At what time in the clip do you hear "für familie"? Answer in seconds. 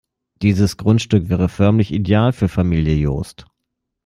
2.33-2.95